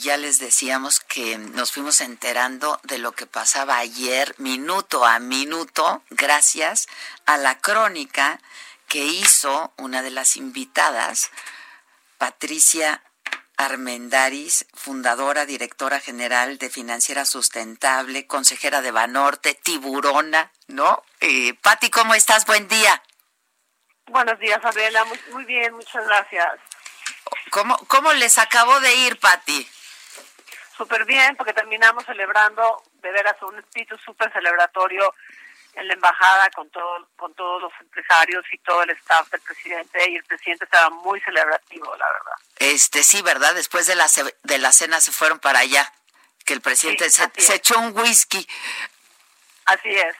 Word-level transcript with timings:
ya 0.00 0.16
les 0.16 0.38
decíamos 0.38 1.00
que 1.00 1.38
nos 1.38 1.72
fuimos 1.72 2.00
enterando 2.00 2.80
de 2.84 2.98
lo 2.98 3.12
que 3.12 3.26
pasaba 3.26 3.78
ayer, 3.78 4.34
minuto 4.38 5.04
a 5.04 5.18
minuto, 5.18 6.02
gracias 6.10 6.88
a 7.26 7.36
la 7.36 7.58
crónica 7.58 8.40
que 8.88 9.04
hizo 9.04 9.72
una 9.76 10.02
de 10.02 10.10
las 10.10 10.36
invitadas, 10.36 11.30
Patricia 12.16 13.02
Armendaris, 13.56 14.66
fundadora, 14.72 15.44
directora 15.44 16.00
general 16.00 16.58
de 16.58 16.70
Financiera 16.70 17.24
Sustentable, 17.24 18.26
consejera 18.26 18.82
de 18.82 18.92
Banorte, 18.92 19.54
tiburona, 19.54 20.52
¿no? 20.68 21.02
Eh, 21.20 21.54
Pati, 21.54 21.90
¿cómo 21.90 22.14
estás? 22.14 22.46
Buen 22.46 22.68
día. 22.68 23.02
Buenos 24.06 24.38
días, 24.38 24.60
Adela. 24.64 25.04
Muy, 25.04 25.20
muy 25.32 25.44
bien, 25.44 25.74
muchas 25.74 26.06
gracias. 26.06 26.46
¿Cómo, 27.50 27.76
¿Cómo 27.88 28.12
les 28.14 28.38
acabó 28.38 28.78
de 28.80 28.94
ir, 28.94 29.18
Pati? 29.18 29.68
Súper 30.78 31.04
bien, 31.04 31.34
porque 31.34 31.52
terminamos 31.52 32.04
celebrando, 32.06 32.82
de 33.02 33.10
veras, 33.10 33.34
un 33.42 33.58
espíritu 33.58 33.98
súper 33.98 34.32
celebratorio 34.32 35.12
en 35.74 35.88
la 35.88 35.94
embajada 35.94 36.48
con, 36.50 36.70
todo, 36.70 37.08
con 37.16 37.34
todos 37.34 37.62
los 37.62 37.72
empresarios 37.80 38.44
y 38.52 38.58
todo 38.58 38.84
el 38.84 38.90
staff 38.90 39.28
del 39.30 39.40
presidente, 39.40 40.08
y 40.08 40.16
el 40.16 40.24
presidente 40.24 40.64
estaba 40.64 40.90
muy 40.90 41.20
celebrativo, 41.20 41.94
la 41.96 42.06
verdad. 42.06 42.32
Este, 42.58 43.02
sí, 43.02 43.22
¿verdad? 43.22 43.54
Después 43.54 43.88
de 43.88 43.96
la, 43.96 44.06
de 44.44 44.58
la 44.58 44.72
cena 44.72 45.00
se 45.00 45.10
fueron 45.10 45.40
para 45.40 45.58
allá, 45.58 45.92
que 46.44 46.54
el 46.54 46.60
presidente 46.60 47.10
se, 47.10 47.28
se 47.36 47.56
echó 47.56 47.78
un 47.80 47.96
whisky. 47.98 48.48
Así 49.64 49.90
es. 49.90 50.16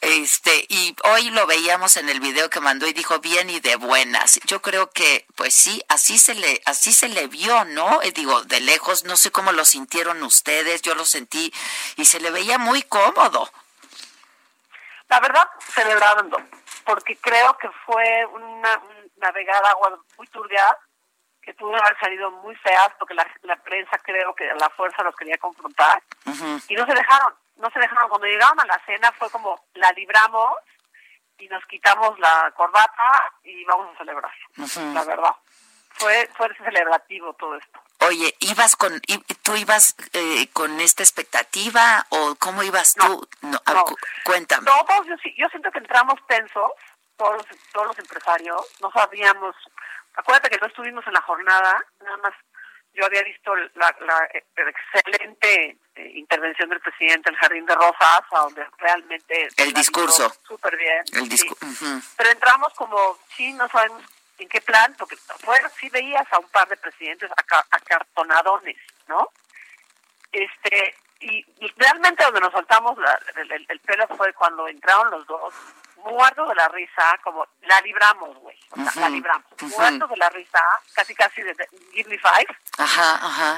Este, 0.00 0.64
y 0.68 0.96
hoy 1.04 1.30
lo 1.30 1.46
veíamos 1.46 1.98
en 1.98 2.08
el 2.08 2.20
video 2.20 2.48
que 2.48 2.60
mandó 2.60 2.86
y 2.86 2.94
dijo 2.94 3.18
bien 3.18 3.50
y 3.50 3.60
de 3.60 3.76
buenas. 3.76 4.40
Yo 4.46 4.62
creo 4.62 4.90
que, 4.90 5.26
pues 5.36 5.54
sí, 5.54 5.82
así 5.88 6.18
se 6.18 6.34
le, 6.34 6.62
así 6.64 6.92
se 6.92 7.08
le 7.08 7.26
vio, 7.26 7.66
¿no? 7.66 8.00
Eh, 8.00 8.10
digo, 8.12 8.42
de 8.44 8.60
lejos, 8.60 9.04
no 9.04 9.16
sé 9.16 9.30
cómo 9.30 9.52
lo 9.52 9.64
sintieron 9.66 10.22
ustedes, 10.22 10.80
yo 10.80 10.94
lo 10.94 11.04
sentí 11.04 11.52
y 11.96 12.06
se 12.06 12.18
le 12.18 12.30
veía 12.30 12.56
muy 12.56 12.82
cómodo. 12.82 13.50
La 15.08 15.20
verdad, 15.20 15.46
celebrando, 15.74 16.38
porque 16.84 17.16
creo 17.18 17.58
que 17.58 17.68
fue 17.84 18.24
una, 18.26 18.80
navegada 19.16 19.70
agua 19.70 19.98
muy 20.16 20.26
turbia, 20.28 20.78
que 21.42 21.52
tuvo 21.54 21.72
que 21.72 21.80
haber 21.80 21.98
salido 21.98 22.30
muy 22.30 22.54
feas, 22.56 22.90
porque 22.98 23.14
la, 23.14 23.56
prensa 23.64 23.98
creo 23.98 24.34
que 24.34 24.50
a 24.50 24.54
la 24.54 24.70
fuerza 24.70 25.02
los 25.02 25.14
quería 25.14 25.36
confrontar, 25.36 26.02
y 26.68 26.74
no 26.74 26.86
se 26.86 26.94
dejaron 26.94 27.34
no 27.60 27.70
se 27.70 27.78
dejaron. 27.78 28.08
Cuando 28.08 28.26
llegaron 28.26 28.60
a 28.60 28.66
la 28.66 28.80
cena 28.84 29.12
fue 29.12 29.30
como, 29.30 29.64
la 29.74 29.92
libramos 29.92 30.52
y 31.38 31.48
nos 31.48 31.64
quitamos 31.66 32.18
la 32.18 32.52
corbata 32.56 33.32
y 33.44 33.64
vamos 33.64 33.94
a 33.94 33.98
celebrar, 33.98 34.32
la 34.94 35.04
verdad. 35.04 35.34
Fue, 35.92 36.30
fue 36.34 36.54
celebrativo 36.56 37.34
todo 37.34 37.56
esto. 37.56 37.80
Oye, 38.00 38.34
¿ibas 38.40 38.76
con, 38.76 39.00
tú 39.42 39.56
ibas 39.56 39.94
eh, 40.14 40.48
con 40.52 40.80
esta 40.80 41.02
expectativa 41.02 42.06
o 42.08 42.36
cómo 42.36 42.62
ibas 42.62 42.94
tú? 42.94 43.28
No, 43.42 43.58
Cuéntame. 44.24 44.66
Todos, 44.66 45.06
yo, 45.06 45.14
yo 45.36 45.48
siento 45.48 45.70
que 45.70 45.78
entramos 45.78 46.18
tensos, 46.26 46.70
todos, 47.16 47.44
todos 47.72 47.88
los 47.88 47.98
empresarios, 47.98 48.66
no 48.80 48.90
sabíamos, 48.92 49.54
acuérdate 50.14 50.48
que 50.48 50.58
no 50.58 50.68
estuvimos 50.68 51.06
en 51.06 51.12
la 51.12 51.22
jornada, 51.22 51.84
nada 52.00 52.16
más 52.18 52.32
yo 52.94 53.06
había 53.06 53.22
visto 53.22 53.54
la, 53.54 53.96
la, 54.00 54.28
excelente 54.32 55.78
eh, 55.94 56.12
intervención 56.14 56.68
del 56.68 56.80
presidente 56.80 57.28
en 57.28 57.34
el 57.34 57.40
Jardín 57.40 57.66
de 57.66 57.74
Rosas, 57.74 58.20
donde 58.30 58.66
realmente... 58.78 59.48
El 59.56 59.72
discurso. 59.72 60.32
Súper 60.46 60.76
bien. 60.76 61.02
El 61.12 61.28
discurso. 61.28 61.86
Pero 62.16 62.30
entramos 62.30 62.72
como, 62.74 63.18
sí, 63.36 63.52
no 63.52 63.68
sabemos 63.68 64.02
en 64.38 64.48
qué 64.48 64.60
plan, 64.60 64.94
porque 64.98 65.16
bueno, 65.44 65.68
sí 65.78 65.88
veías 65.90 66.26
a 66.32 66.38
un 66.38 66.48
par 66.48 66.68
de 66.68 66.76
presidentes 66.76 67.30
acartonadones, 67.70 68.76
¿no? 69.06 69.28
Este, 70.32 70.94
y, 71.20 71.44
realmente 71.76 72.24
donde 72.24 72.40
nos 72.40 72.52
soltamos 72.52 72.96
el, 73.36 73.80
pelo 73.80 74.06
fue 74.16 74.32
cuando 74.32 74.66
entraron 74.68 75.10
los 75.10 75.26
dos 75.26 75.54
muertos 76.04 76.48
de 76.48 76.54
la 76.54 76.68
risa, 76.68 77.18
como 77.22 77.46
la 77.62 77.80
libramos, 77.80 78.36
güey, 78.38 78.58
la 78.96 79.08
libramos, 79.08 79.44
muertos 79.62 80.10
de 80.10 80.16
la 80.16 80.28
risa, 80.30 80.62
casi 80.94 81.14
casi 81.14 81.42
de 81.42 81.54
Give 81.92 82.10
Me 82.10 82.18
Five, 82.18 82.48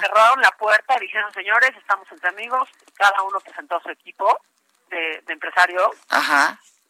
cerraron 0.01 0.41
la 0.41 0.51
puerta 0.53 0.97
y 0.97 1.01
dijeron, 1.01 1.33
señores, 1.33 1.71
estamos 1.77 2.11
entre 2.11 2.29
amigos, 2.29 2.69
cada 2.95 3.23
uno 3.23 3.41
presentó 3.41 3.81
su 3.81 3.91
equipo 3.91 4.41
de, 4.89 5.23
empresarios, 5.29 5.97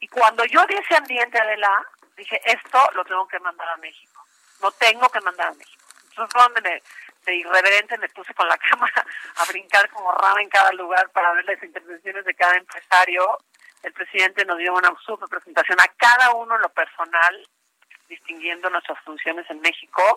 y 0.00 0.08
cuando 0.08 0.44
yo 0.44 0.66
di 0.66 0.74
ese 0.74 0.96
ambiente, 0.96 1.38
Adela, 1.38 1.86
dije, 2.16 2.40
esto 2.44 2.90
lo 2.94 3.04
tengo 3.04 3.26
que 3.28 3.38
mandar 3.38 3.68
a 3.68 3.76
México, 3.76 4.24
lo 4.60 4.70
tengo 4.72 5.08
que 5.08 5.20
mandar 5.20 5.48
a 5.48 5.54
México. 5.54 5.82
Entonces 6.10 6.34
donde 6.34 6.60
me, 6.60 6.82
de 7.24 7.36
irreverente 7.36 7.96
me 7.98 8.08
puse 8.10 8.34
con 8.34 8.48
la 8.48 8.58
cámara 8.70 9.06
a 9.36 9.44
brincar 9.46 9.88
como 9.90 10.12
rama 10.12 10.42
en 10.42 10.48
cada 10.48 10.72
lugar 10.72 11.08
para 11.10 11.32
ver 11.32 11.44
las 11.44 11.62
intervenciones 11.62 12.24
de 12.24 12.34
cada 12.34 12.56
empresario 12.56 13.38
el 13.82 13.92
presidente 13.92 14.44
nos 14.44 14.58
dio 14.58 14.74
una 14.74 14.92
super 15.04 15.28
presentación 15.28 15.80
a 15.80 15.88
cada 15.96 16.32
uno 16.34 16.56
en 16.56 16.62
lo 16.62 16.68
personal, 16.70 17.48
distinguiendo 18.08 18.70
nuestras 18.70 18.98
funciones 19.04 19.48
en 19.50 19.60
México. 19.60 20.16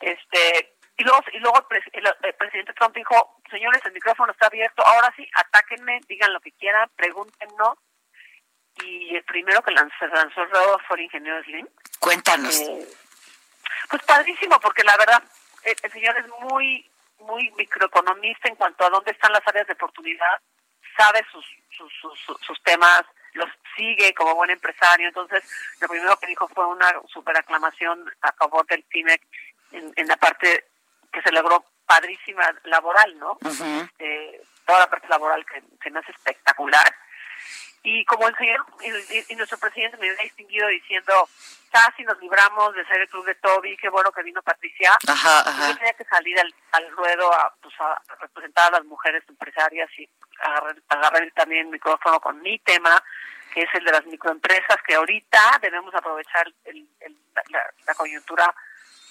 Este 0.00 0.74
y 0.98 1.04
luego, 1.04 1.20
y 1.32 1.38
luego 1.38 1.58
el, 1.62 2.34
presidente 2.34 2.72
Trump 2.72 2.94
dijo, 2.94 3.40
señores, 3.48 3.80
el 3.84 3.92
micrófono 3.92 4.32
está 4.32 4.46
abierto, 4.46 4.84
ahora 4.84 5.12
sí, 5.16 5.28
atáquenme, 5.32 6.00
digan 6.08 6.32
lo 6.32 6.40
que 6.40 6.50
quieran, 6.52 6.90
pregúntenos. 6.96 7.78
Y 8.82 9.14
el 9.14 9.22
primero 9.22 9.62
que 9.62 9.70
lanzó, 9.70 10.06
lanzó 10.08 10.42
el 10.42 10.50
fue 10.88 10.96
el 10.96 11.04
ingeniero 11.04 11.42
Slim. 11.44 11.68
Cuéntanos. 12.00 12.60
Eh, 12.60 12.88
pues 13.90 14.02
padrísimo, 14.02 14.58
porque 14.58 14.82
la 14.82 14.96
verdad, 14.96 15.22
el, 15.62 15.76
el 15.80 15.92
señor 15.92 16.18
es 16.18 16.26
muy, 16.40 16.90
muy 17.20 17.48
microeconomista 17.52 18.48
en 18.48 18.56
cuanto 18.56 18.84
a 18.84 18.90
dónde 18.90 19.12
están 19.12 19.32
las 19.32 19.46
áreas 19.46 19.68
de 19.68 19.74
oportunidad, 19.74 20.40
sabe 20.98 21.24
sus 21.30 21.44
sus, 21.86 22.38
sus, 22.40 22.62
temas, 22.62 23.04
los 23.34 23.48
sigue 23.76 24.12
como 24.14 24.34
buen 24.34 24.50
empresario. 24.50 25.08
Entonces, 25.08 25.42
lo 25.80 25.88
primero 25.88 26.18
que 26.18 26.26
dijo 26.26 26.48
fue 26.48 26.66
una 26.66 26.92
super 27.08 27.36
aclamación 27.36 28.04
a 28.22 28.32
favor 28.32 28.66
del 28.66 28.84
CIMEC 28.90 29.22
en, 29.72 30.08
la 30.08 30.16
parte 30.16 30.64
que 31.12 31.22
se 31.22 31.32
logró 31.32 31.64
padrísima 31.86 32.52
laboral, 32.64 33.18
¿no? 33.18 33.38
Eh, 33.98 34.42
toda 34.66 34.80
la 34.80 34.90
parte 34.90 35.08
laboral 35.08 35.44
que 35.46 35.62
se 35.82 35.90
me 35.90 36.00
hace 36.00 36.12
espectacular. 36.12 36.94
Y 37.82 38.04
como 38.04 38.28
el 38.28 38.36
señor 38.36 38.66
y, 39.28 39.34
nuestro 39.36 39.58
presidente 39.58 39.96
me 39.98 40.10
había 40.10 40.24
distinguido 40.24 40.66
diciendo, 40.68 41.28
casi 41.70 42.02
nos 42.02 42.18
libramos 42.20 42.74
de 42.74 42.84
ser 42.86 43.00
el 43.00 43.08
club 43.08 43.24
de 43.24 43.34
Toby, 43.36 43.76
qué 43.76 43.88
bueno 43.88 44.10
que 44.12 44.22
vino 44.22 44.42
Patricia. 44.42 44.96
Yo 45.06 45.76
tenía 45.76 45.92
que 45.92 46.04
salir 46.04 46.38
al, 46.40 46.54
al 46.72 46.90
ruedo 46.90 47.32
a, 47.32 47.54
pues, 47.62 47.74
a 47.80 48.00
representar 48.20 48.68
a 48.68 48.78
las 48.78 48.84
mujeres 48.84 49.22
empresarias 49.28 49.88
y 49.98 50.08
agarrar, 50.40 51.30
también 51.34 51.66
el 51.66 51.72
micrófono 51.72 52.20
con 52.20 52.40
mi 52.42 52.58
tema, 52.60 53.02
que 53.54 53.62
es 53.62 53.68
el 53.74 53.84
de 53.84 53.92
las 53.92 54.04
microempresas, 54.06 54.76
que 54.86 54.94
ahorita 54.94 55.58
debemos 55.60 55.94
aprovechar 55.94 56.46
la, 57.50 57.94
coyuntura 57.94 58.54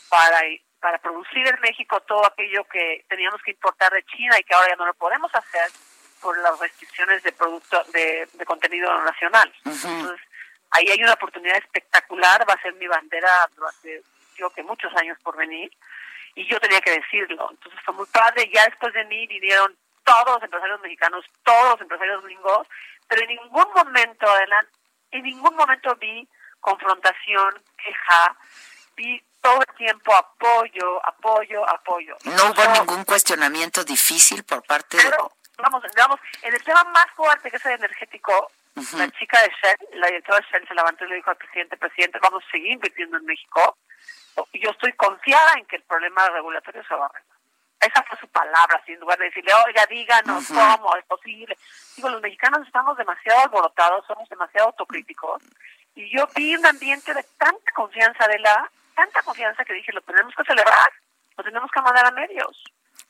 para, 0.09 0.39
para 0.79 0.97
producir 0.99 1.47
en 1.47 1.59
México 1.61 1.99
todo 2.01 2.25
aquello 2.25 2.63
que 2.65 3.05
teníamos 3.09 3.41
que 3.41 3.51
importar 3.51 3.91
de 3.91 4.03
China 4.05 4.37
y 4.39 4.43
que 4.43 4.53
ahora 4.53 4.69
ya 4.69 4.75
no 4.75 4.85
lo 4.85 4.93
podemos 4.93 5.33
hacer 5.33 5.69
por 6.21 6.37
las 6.39 6.57
restricciones 6.59 7.23
de 7.23 7.31
producto 7.31 7.83
de, 7.93 8.27
contenido 8.45 8.89
nacional. 9.03 9.53
Entonces, 9.65 10.19
ahí 10.71 10.89
hay 10.89 11.01
una 11.03 11.13
oportunidad 11.13 11.57
espectacular, 11.57 12.47
va 12.49 12.53
a 12.53 12.61
ser 12.61 12.73
mi 12.75 12.87
bandera 12.87 13.49
durante, 13.55 14.03
creo 14.35 14.49
que 14.51 14.63
muchos 14.63 14.93
años 14.95 15.17
por 15.23 15.35
venir, 15.35 15.71
y 16.35 16.47
yo 16.47 16.59
tenía 16.59 16.81
que 16.81 16.91
decirlo. 16.91 17.49
Entonces 17.51 17.79
fue 17.83 17.93
muy 17.95 18.05
padre, 18.07 18.49
ya 18.53 18.65
después 18.65 18.93
de 18.93 19.05
mí 19.05 19.27
vinieron 19.27 19.75
todos 20.03 20.35
los 20.35 20.43
empresarios 20.43 20.79
mexicanos, 20.81 21.25
todos 21.43 21.71
los 21.71 21.81
empresarios 21.81 22.23
gringos, 22.23 22.67
pero 23.07 23.21
en 23.23 23.29
ningún 23.29 23.73
momento, 23.75 24.29
adelante, 24.29 24.71
en 25.11 25.23
ningún 25.23 25.55
momento 25.55 25.95
vi 25.95 26.27
confrontación, 26.59 27.61
queja, 27.77 28.35
vi 28.95 29.23
todo 29.41 29.61
el 29.61 29.75
tiempo 29.77 30.13
apoyo, 30.13 31.05
apoyo, 31.05 31.69
apoyo. 31.69 32.17
No 32.25 32.51
hubo 32.51 32.73
ningún 32.73 33.03
cuestionamiento 33.05 33.83
difícil 33.83 34.43
por 34.43 34.63
parte 34.63 34.97
de... 34.97 35.11
Vamos, 35.57 35.83
vamos, 35.95 36.19
en 36.43 36.53
el 36.53 36.63
tema 36.63 36.83
más 36.85 37.07
fuerte 37.15 37.49
que 37.49 37.57
es 37.57 37.65
el 37.65 37.73
energético, 37.73 38.51
la 38.75 39.09
chica 39.09 39.41
de 39.41 39.49
Shell, 39.49 39.99
la 39.99 40.07
directora 40.07 40.39
de 40.39 40.45
Shell 40.51 40.67
se 40.67 40.75
levantó 40.75 41.03
y 41.03 41.09
le 41.09 41.15
dijo 41.15 41.31
al 41.31 41.37
presidente, 41.37 41.77
presidente, 41.77 42.19
vamos 42.21 42.43
a 42.45 42.51
seguir 42.51 42.73
invirtiendo 42.73 43.17
en 43.17 43.25
México. 43.25 43.75
Yo 44.53 44.69
estoy 44.69 44.93
confiada 44.93 45.53
en 45.57 45.65
que 45.65 45.77
el 45.77 45.81
problema 45.81 46.29
regulatorio 46.29 46.83
se 46.87 46.93
va 46.93 47.05
a 47.05 47.09
arreglar. 47.09 47.37
esa 47.81 48.03
fue 48.03 48.19
su 48.19 48.27
palabra, 48.27 48.83
sin 48.85 48.99
lugar 48.99 49.17
de 49.17 49.25
decirle, 49.25 49.51
oiga, 49.65 49.83
díganos 49.87 50.47
cómo 50.47 50.95
es 50.95 51.05
posible. 51.05 51.57
Digo, 51.95 52.09
los 52.09 52.21
mexicanos 52.21 52.65
estamos 52.67 52.95
demasiado 52.95 53.39
alborotados, 53.41 54.05
somos 54.05 54.29
demasiado 54.29 54.67
autocríticos. 54.67 55.41
Y 55.95 56.15
yo 56.15 56.27
vi 56.35 56.55
un 56.55 56.67
ambiente 56.67 57.15
de 57.15 57.23
tanta 57.39 57.71
confianza 57.71 58.27
de 58.27 58.37
la, 58.37 58.69
tanta 58.93 59.23
confianza 59.23 59.65
que 59.65 59.73
dije, 59.73 59.91
lo 59.91 60.01
tenemos 60.01 60.35
que 60.35 60.43
celebrar, 60.43 60.91
lo 61.35 61.43
tenemos 61.43 61.71
que 61.71 61.81
mandar 61.81 62.05
a 62.05 62.11
medios 62.11 62.63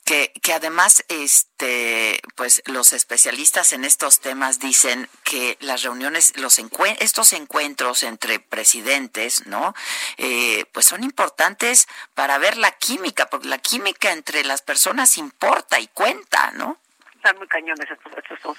que, 0.07 0.31
que 0.41 0.53
además 0.53 1.03
este 1.09 2.21
pues 2.37 2.63
los 2.65 2.93
especialistas 2.93 3.73
en 3.73 3.83
estos 3.83 4.21
temas 4.21 4.57
dicen 4.57 5.09
que 5.25 5.57
las 5.59 5.83
reuniones 5.83 6.37
los 6.37 6.59
estos 6.99 7.33
encuentros 7.33 8.03
entre 8.03 8.39
presidentes 8.39 9.47
no 9.47 9.73
eh, 10.17 10.63
pues 10.71 10.85
son 10.85 11.03
importantes 11.03 11.89
para 12.13 12.37
ver 12.37 12.55
la 12.55 12.71
química 12.71 13.25
porque 13.25 13.49
la 13.49 13.57
química 13.57 14.13
entre 14.13 14.45
las 14.45 14.61
personas 14.61 15.17
importa 15.17 15.77
y 15.77 15.87
cuenta 15.89 16.51
no 16.51 16.77
están 17.13 17.37
muy 17.37 17.47
cañones 17.47 17.91
estos, 17.91 18.13
estos, 18.31 18.57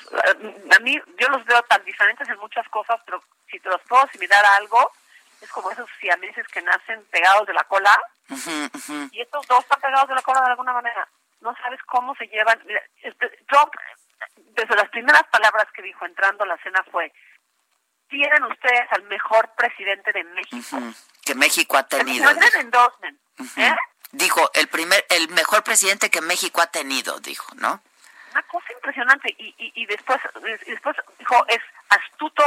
a 0.76 0.78
mí 0.80 1.00
yo 1.18 1.28
los 1.30 1.46
veo 1.46 1.62
tan 1.62 1.82
diferentes 1.86 2.28
en 2.28 2.38
muchas 2.40 2.68
cosas 2.68 3.00
pero 3.06 3.22
si 3.50 3.58
te 3.58 3.70
los 3.70 3.80
puedo 3.88 4.02
asimilar 4.02 4.44
a 4.44 4.56
algo 4.56 4.92
es 5.40 5.48
como 5.50 5.70
esos 5.70 5.88
siameses 5.98 6.46
que 6.48 6.60
nacen 6.60 7.02
pegados 7.12 7.46
de 7.46 7.54
la 7.54 7.62
cola. 7.62 7.96
Y 9.12 9.20
estos 9.20 9.46
dos 9.46 9.60
están 9.60 9.80
pegados 9.80 10.08
de 10.08 10.16
la 10.16 10.22
cola 10.22 10.40
de 10.40 10.46
alguna 10.48 10.72
manera 10.72 11.08
no 11.40 11.54
sabes 11.62 11.80
cómo 11.86 12.14
se 12.16 12.26
llevan. 12.26 12.60
Este, 13.02 13.28
Trump, 13.48 13.72
desde 14.36 14.74
las 14.74 14.88
primeras 14.90 15.24
palabras 15.30 15.66
que 15.74 15.82
dijo 15.82 16.04
entrando 16.04 16.44
a 16.44 16.48
la 16.48 16.58
cena 16.58 16.84
fue, 16.90 17.12
tienen 18.08 18.42
ustedes 18.44 18.90
al 18.90 19.02
mejor 19.04 19.50
presidente 19.56 20.12
de 20.12 20.24
México. 20.24 20.78
Que 21.24 21.34
México 21.34 21.76
ha 21.76 21.86
tenido. 21.86 22.30
¿eh? 22.30 23.76
Dijo, 24.12 24.50
el 24.54 24.68
primer, 24.68 25.04
el 25.10 25.28
mejor 25.30 25.62
presidente 25.62 26.10
que 26.10 26.22
México 26.22 26.62
ha 26.62 26.68
tenido, 26.68 27.20
dijo, 27.20 27.54
¿no? 27.56 27.82
Una 28.32 28.42
cosa 28.44 28.72
impresionante. 28.72 29.34
Y, 29.38 29.54
y, 29.58 29.86
después, 29.86 30.18
y 30.66 30.70
después 30.70 30.96
dijo, 31.18 31.46
es 31.48 31.60
astuto, 31.90 32.44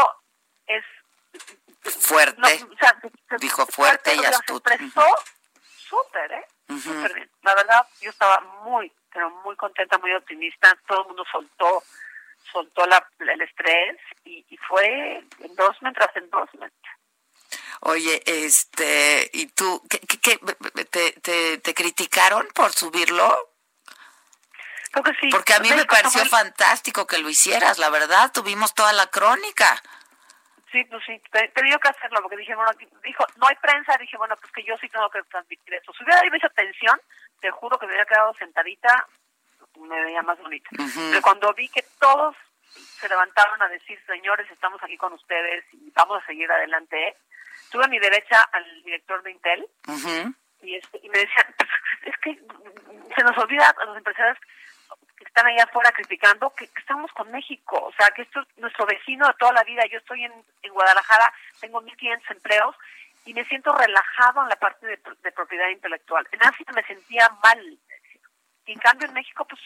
es... 0.68 0.84
Fuerte. 1.84 2.66
dijo 3.40 3.66
fuerte, 3.66 4.16
y 4.16 4.26
astuto. 4.26 4.70
expresó 4.70 5.06
súper, 5.90 6.32
¿eh? 6.32 6.46
La 7.42 7.56
verdad, 7.56 7.88
yo 8.02 8.10
estaba 8.10 8.40
muy, 8.64 8.92
pero 9.12 9.30
muy 9.44 9.56
contenta, 9.56 9.98
muy 9.98 10.14
optimista. 10.14 10.78
Todo 10.88 11.02
el 11.02 11.08
mundo 11.08 11.24
soltó 11.32 11.84
soltó 12.52 12.86
la, 12.86 13.06
el 13.20 13.42
estrés 13.42 13.98
y, 14.26 14.46
y 14.50 14.58
fue 14.58 15.24
endorsement 15.40 15.96
tras 15.96 16.16
endorsement. 16.16 16.74
Oye, 17.82 18.22
este, 18.26 19.30
¿y 19.34 19.48
tú 19.48 19.82
qué, 19.90 20.00
qué, 20.00 20.40
te, 20.90 21.12
te, 21.14 21.58
te, 21.58 21.74
criticaron 21.74 22.48
por 22.54 22.72
subirlo? 22.72 23.54
Creo 24.92 25.04
que 25.04 25.14
sí. 25.20 25.30
Porque 25.32 25.54
a 25.54 25.60
mí 25.60 25.70
me 25.72 25.86
pareció 25.86 26.24
fantástico 26.26 27.08
que 27.08 27.18
lo 27.18 27.30
hicieras, 27.30 27.80
la 27.80 27.90
verdad, 27.90 28.32
tuvimos 28.32 28.76
toda 28.76 28.94
la 28.94 29.08
crónica. 29.08 29.82
Sí, 30.72 30.84
pues 30.86 31.04
sí, 31.06 31.22
te, 31.32 31.50
tenía 31.50 31.78
que 31.78 31.90
hacerlo 31.90 32.22
porque 32.22 32.38
dije, 32.38 32.56
bueno, 32.56 32.72
dijo, 33.04 33.26
no 33.38 33.48
hay 33.48 33.56
prensa, 33.56 33.98
dije, 33.98 34.18
bueno, 34.18 34.36
pues 34.38 34.52
que 34.54 34.64
yo 34.64 34.78
sí 34.78 34.88
tengo 34.88 35.10
que 35.10 35.22
transmitir 35.24 35.74
eso. 35.74 35.92
Si 35.94 36.04
hubiera 36.04 36.20
habido 36.20 36.38
esa 36.38 36.50
tensión, 36.50 37.00
te 37.42 37.52
juro 37.52 37.78
que 37.78 37.86
me 37.86 37.92
hubiera 37.92 38.06
quedado 38.06 38.34
sentadita, 38.36 39.08
me 39.80 40.02
veía 40.04 40.22
más 40.22 40.40
bonita. 40.40 40.70
Pero 40.72 41.22
cuando 41.22 41.54
vi 41.54 41.68
que 41.68 41.84
todos 42.00 42.36
se 42.64 43.10
levantaron 43.10 43.62
a 43.62 43.68
decir, 43.68 44.00
señores, 44.06 44.50
estamos 44.50 44.82
aquí 44.82 44.96
con 44.96 45.12
ustedes 45.14 45.66
y 45.74 45.92
vamos 45.92 46.22
a 46.22 46.26
seguir 46.26 46.50
adelante, 46.50 47.18
tuve 47.70 47.86
a 47.86 47.90
mi 47.90 48.00
derecha 48.00 48.42
al 48.54 48.84
director 48.84 49.22
de 49.24 49.32
Intel 49.32 49.68
y, 50.62 50.76
este, 50.76 51.00
y 51.04 51.10
me 51.10 51.20
decían, 51.20 51.54
pues, 51.58 51.70
es 52.06 52.18
que 52.20 52.40
se 53.16 53.24
nos 53.24 53.38
olvida 53.38 53.68
a 53.70 53.86
los 53.86 53.98
empresarios 53.98 54.38
que 54.40 54.51
están 55.32 55.48
allá 55.48 55.64
afuera 55.64 55.92
criticando, 55.94 56.54
que, 56.54 56.66
estamos 56.76 57.10
con 57.14 57.32
México, 57.32 57.82
o 57.82 57.94
sea, 57.94 58.10
que 58.10 58.24
esto 58.24 58.42
es 58.42 58.48
nuestro 58.58 58.86
vecino 58.86 59.26
de 59.26 59.34
toda 59.40 59.54
la 59.54 59.64
vida. 59.64 59.86
Yo 59.90 59.98
estoy 59.98 60.26
en, 60.26 60.34
en 60.62 60.74
Guadalajara, 60.74 61.34
tengo 61.62 61.82
1.500 61.82 62.32
empleos 62.32 62.76
y 63.26 63.34
me 63.34 63.46
siento 63.46 63.74
relajado 63.74 64.44
en 64.44 64.50
la 64.50 64.58
parte 64.58 64.86
de, 64.88 65.32
propiedad 65.32 65.70
intelectual. 65.70 66.28
En 66.34 66.44
África 66.44 66.74
me 66.74 66.84
sentía 66.84 67.30
mal. 67.42 67.80
Y 68.66 68.74
en 68.74 68.80
cambio 68.80 69.08
en 69.08 69.14
México, 69.14 69.46
pues, 69.46 69.62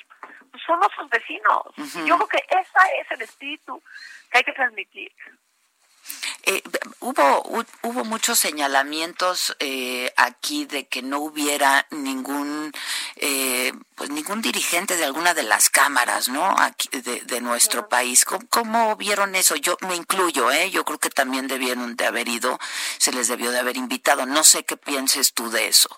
pues 0.52 0.64
somos 0.64 0.88
sus 0.96 1.10
vecinos. 1.10 1.64
Yo 2.06 2.16
creo 2.16 2.28
que 2.28 2.46
ese 2.48 3.02
es 3.02 3.12
el 3.12 3.22
espíritu 3.24 3.82
que 4.30 4.38
hay 4.38 4.44
que 4.44 4.54
transmitir. 4.54 5.12
Eh, 6.48 6.62
hubo 7.00 7.42
hubo 7.82 8.04
muchos 8.06 8.38
señalamientos 8.38 9.56
eh, 9.60 10.14
aquí 10.16 10.66
de 10.66 10.88
que 10.88 11.02
no 11.02 11.18
hubiera 11.20 11.88
ningún 11.90 12.72
eh, 13.16 13.74
pues 13.96 14.12
ningún 14.12 14.44
dirigente 14.44 14.96
de 14.96 15.06
alguna 15.06 15.34
de 15.34 15.42
las 15.42 15.72
cámaras 15.72 16.30
no 16.30 16.46
aquí 16.60 16.88
de, 16.90 17.42
nuestro 17.42 17.90
país. 17.90 18.26
¿Cómo, 18.26 18.96
vieron 18.96 19.34
eso 19.34 19.56
yo 19.56 19.76
me 19.88 19.96
incluyo 19.96 20.52
eh 20.52 20.70
yo 20.70 20.86
creo 20.86 21.00
que 21.00 21.10
también 21.10 21.48
debieron 21.48 21.96
de 21.96 22.06
haber 22.06 22.28
ido 22.28 22.60
se 23.00 23.12
les 23.12 23.28
debió 23.28 23.50
de 23.50 23.60
haber 23.60 23.78
invitado. 23.78 24.28
No 24.28 24.44
sé 24.44 24.64
qué 24.66 24.78
pienses 24.78 25.34
tú 25.34 25.50
de 25.50 25.68
eso 25.68 25.90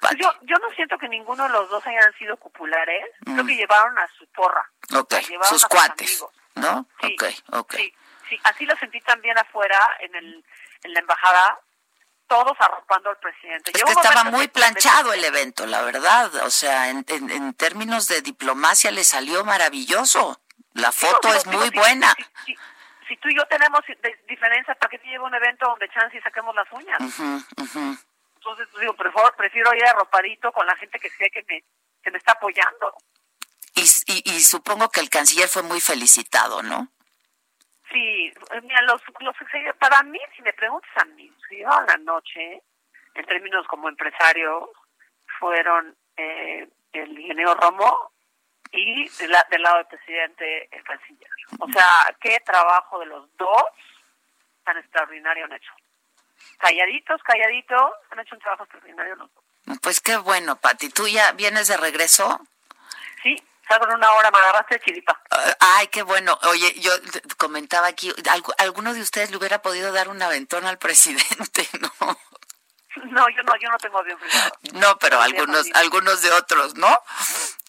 pues 0.00 0.14
yo 0.20 0.28
yo 0.42 0.56
no 0.58 0.70
siento 0.74 0.98
que 0.98 1.08
ninguno 1.08 1.44
de 1.44 1.50
los 1.50 1.70
dos 1.70 1.86
hayan 1.86 2.12
sido 2.18 2.36
populares. 2.36 3.06
Creo 3.24 3.44
mm. 3.44 3.46
que 3.46 3.54
llevaron 3.54 3.96
a 3.96 4.08
su 4.18 4.26
porra. 4.26 4.68
Okay. 4.92 5.24
sus 5.48 5.64
cuates 5.66 6.24
no 6.56 6.86
sí, 7.00 7.14
okay 7.14 7.36
okay 7.52 7.86
sí, 7.86 7.94
así 8.44 8.66
lo 8.66 8.76
sentí 8.76 9.00
también 9.00 9.36
afuera 9.38 9.78
en, 10.00 10.14
el, 10.14 10.44
en 10.82 10.92
la 10.92 11.00
embajada, 11.00 11.60
todos 12.26 12.56
arropando 12.58 13.10
al 13.10 13.18
presidente. 13.18 13.72
Es 13.74 13.82
que 13.82 13.92
estaba 13.92 14.24
muy 14.24 14.48
planchado 14.48 15.12
el 15.12 15.24
evento, 15.24 15.66
la 15.66 15.82
verdad. 15.82 16.34
O 16.44 16.50
sea, 16.50 16.90
en, 16.90 17.04
en, 17.08 17.54
términos 17.54 18.08
de 18.08 18.22
diplomacia 18.22 18.90
le 18.90 19.04
salió 19.04 19.44
maravilloso. 19.44 20.40
La 20.72 20.90
foto 20.90 21.32
es 21.32 21.46
muy 21.46 21.70
buena. 21.70 22.14
Si, 23.06 23.16
tú 23.18 23.28
y 23.28 23.36
yo 23.36 23.46
tenemos 23.46 23.80
diferencia, 24.26 24.74
¿para 24.74 24.90
qué 24.90 24.98
te 24.98 25.06
llevo 25.06 25.26
un 25.26 25.34
evento 25.34 25.66
donde 25.66 25.88
chance 25.90 26.16
y 26.16 26.20
saquemos 26.20 26.54
las 26.54 26.66
uñas? 26.72 26.98
Entonces, 27.00 28.68
digo, 28.80 28.94
prefiero, 28.94 29.32
prefiero 29.36 29.74
ir 29.74 29.84
arropadito 29.86 30.52
con 30.52 30.66
la 30.66 30.76
gente 30.76 30.98
que 30.98 31.10
sé 31.10 31.30
que 31.30 31.44
me, 31.48 31.64
que 32.02 32.10
me 32.10 32.18
está 32.18 32.32
apoyando. 32.32 32.94
Y, 33.74 33.82
y, 34.06 34.30
y 34.32 34.40
supongo 34.40 34.88
que 34.90 35.00
el 35.00 35.10
canciller 35.10 35.48
fue 35.48 35.62
muy 35.62 35.80
felicitado, 35.80 36.62
¿no? 36.62 36.93
Sí, 37.94 38.34
mira, 38.64 38.82
los, 38.82 39.00
los 39.20 39.36
para 39.78 40.02
mí, 40.02 40.18
si 40.34 40.42
me 40.42 40.52
preguntas 40.52 40.90
a 40.96 41.04
mí, 41.04 41.30
si 41.48 41.62
a 41.62 41.80
la 41.86 41.96
noche, 41.98 42.60
en 43.14 43.24
términos 43.24 43.64
como 43.68 43.88
empresario, 43.88 44.72
fueron 45.38 45.96
eh, 46.16 46.68
el 46.92 47.16
ingeniero 47.16 47.54
Romo 47.54 48.10
y 48.72 49.08
del 49.10 49.30
lado 49.30 49.76
del 49.76 49.86
presidente 49.86 50.68
el 50.76 50.82
canciller. 50.82 51.30
O 51.60 51.70
sea, 51.70 52.16
qué 52.20 52.40
trabajo 52.44 52.98
de 52.98 53.06
los 53.06 53.36
dos 53.36 53.64
tan 54.64 54.76
extraordinario 54.78 55.44
han 55.44 55.52
hecho. 55.52 55.72
Calladitos, 56.58 57.22
calladitos, 57.22 57.92
han 58.10 58.18
hecho 58.18 58.34
un 58.34 58.40
trabajo 58.40 58.64
extraordinario 58.64 59.14
los 59.14 59.32
dos. 59.32 59.44
Pues 59.82 60.00
qué 60.00 60.16
bueno, 60.16 60.56
Pati. 60.56 60.88
¿Tú 60.90 61.06
ya 61.06 61.30
vienes 61.30 61.68
de 61.68 61.76
regreso? 61.76 62.40
Salgo 63.68 63.86
en 63.86 63.94
una 63.94 64.10
hora, 64.12 64.30
me 64.30 64.38
agarraste 64.38 64.74
de 64.74 64.80
chiripa. 64.80 65.20
Ay, 65.60 65.88
qué 65.88 66.02
bueno. 66.02 66.38
Oye, 66.44 66.74
yo 66.80 66.90
comentaba 67.38 67.86
aquí, 67.86 68.12
¿alguno 68.58 68.92
de 68.92 69.00
ustedes 69.00 69.30
le 69.30 69.36
hubiera 69.36 69.62
podido 69.62 69.92
dar 69.92 70.08
un 70.08 70.20
aventón 70.20 70.66
al 70.66 70.78
presidente, 70.78 71.68
no? 71.80 72.18
No, 73.06 73.28
yo 73.28 73.42
no, 73.42 73.56
yo 73.56 73.70
no 73.70 73.78
tengo 73.78 73.98
avión 73.98 74.18
privado. 74.18 74.52
No, 74.74 74.98
pero 74.98 75.20
algunos, 75.20 75.66
algunos 75.74 76.22
de 76.22 76.30
otros, 76.32 76.76
¿no? 76.76 76.96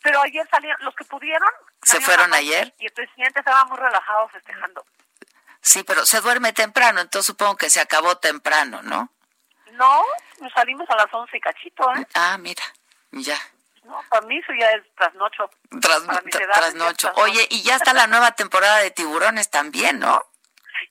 Pero 0.03 0.21
ayer 0.21 0.47
salieron, 0.51 0.77
los 0.85 0.95
que 0.95 1.03
pudieron. 1.05 1.49
¿Se 1.81 1.99
fueron 1.99 2.33
ayer? 2.33 2.73
Y 2.77 2.85
el 2.85 2.93
presidente 2.93 3.39
estaba 3.39 3.65
muy 3.65 3.77
relajado 3.77 4.27
festejando. 4.29 4.85
Sí, 5.61 5.83
pero 5.83 6.05
se 6.05 6.21
duerme 6.21 6.53
temprano, 6.53 7.01
entonces 7.01 7.25
supongo 7.25 7.57
que 7.57 7.71
se 7.71 7.81
acabó 7.81 8.17
temprano, 8.17 8.83
¿no? 8.83 9.11
No, 9.71 10.03
nos 10.39 10.53
salimos 10.53 10.87
a 10.89 10.95
las 10.95 11.11
once 11.11 11.37
y 11.37 11.41
cachito, 11.41 11.91
¿eh? 11.95 12.07
Ah, 12.13 12.37
mira, 12.37 12.63
ya. 13.11 13.37
No, 13.85 14.03
para 14.09 14.25
mí 14.25 14.37
eso 14.37 14.51
ya 14.59 14.71
es 14.71 14.83
trasnocho. 14.95 15.49
trasnocho. 15.79 17.11
Oye, 17.15 17.47
y 17.49 17.63
ya 17.63 17.75
está 17.75 17.93
la 17.93 18.07
nueva 18.07 18.31
temporada 18.31 18.79
de 18.79 18.91
tiburones 18.91 19.49
también, 19.49 19.99
¿no? 19.99 20.23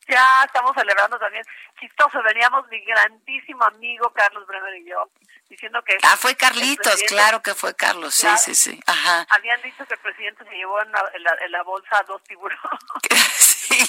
Ya 0.08 0.44
estamos 0.44 0.72
celebrando 0.76 1.18
también. 1.18 1.44
Chistoso, 1.80 2.22
veníamos 2.22 2.66
mi 2.68 2.80
grandísimo 2.84 3.64
amigo 3.64 4.12
Carlos 4.12 4.46
Bremer 4.46 4.76
y 4.76 4.88
yo 4.88 5.10
diciendo 5.48 5.82
que... 5.82 5.98
Ah, 6.02 6.16
fue 6.16 6.36
Carlitos, 6.36 7.02
claro 7.08 7.42
que 7.42 7.54
fue 7.54 7.74
Carlos, 7.74 8.14
sí, 8.14 8.28
sí, 8.38 8.54
sí. 8.54 8.80
Ajá. 8.86 9.26
Habían 9.30 9.60
dicho 9.62 9.84
que 9.86 9.94
el 9.94 10.00
presidente 10.00 10.44
se 10.44 10.54
llevó 10.54 10.80
en 10.82 10.92
la, 10.92 11.10
en 11.44 11.52
la, 11.52 11.62
bolsa 11.62 12.02
dos 12.06 12.22
tiburones. 12.24 12.60
sí. 13.34 13.88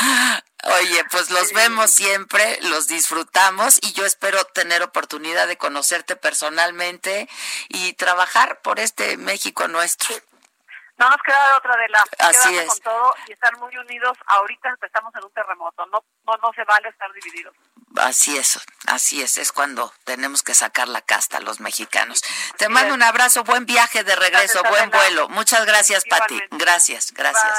Oye, 0.62 1.04
pues 1.10 1.30
los 1.30 1.52
vemos 1.52 1.90
siempre, 1.90 2.58
los 2.62 2.86
disfrutamos 2.86 3.78
y 3.82 3.92
yo 3.92 4.04
espero 4.04 4.44
tener 4.44 4.82
oportunidad 4.82 5.46
de 5.46 5.56
conocerte 5.56 6.16
personalmente 6.16 7.28
y 7.68 7.94
trabajar 7.94 8.60
por 8.60 8.78
este 8.78 9.16
México 9.16 9.68
nuestro. 9.68 10.14
No 10.98 11.08
nos 11.08 11.22
queda 11.22 11.56
otra 11.56 11.74
de 11.78 11.88
la 11.88 12.04
Así 12.18 12.58
es. 12.58 12.68
con 12.68 12.78
todo 12.80 13.14
y 13.26 13.32
estar 13.32 13.56
muy 13.56 13.74
unidos. 13.74 14.18
Ahorita 14.26 14.68
estamos 14.82 15.14
en 15.14 15.24
un 15.24 15.32
terremoto, 15.32 15.86
no, 15.86 16.04
no, 16.26 16.36
no 16.36 16.52
se 16.54 16.62
vale 16.64 16.90
estar 16.90 17.10
divididos. 17.14 17.54
Así 17.96 18.36
es, 18.36 18.60
así 18.86 19.22
es, 19.22 19.38
es 19.38 19.50
cuando 19.50 19.92
tenemos 20.04 20.42
que 20.42 20.54
sacar 20.54 20.88
la 20.88 21.00
casta 21.00 21.40
los 21.40 21.58
mexicanos. 21.58 22.22
Te 22.58 22.68
mando 22.68 22.94
un 22.94 23.02
abrazo, 23.02 23.44
buen 23.44 23.64
viaje 23.64 24.04
de 24.04 24.14
regreso, 24.14 24.62
buen 24.64 24.90
vuelo. 24.90 25.28
Muchas 25.30 25.64
gracias, 25.64 26.04
Pati. 26.04 26.38
Gracias, 26.50 27.12
gracias. 27.12 27.58